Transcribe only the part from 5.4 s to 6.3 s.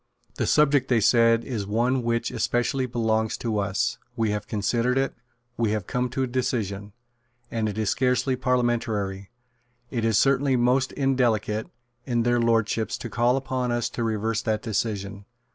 we have come to a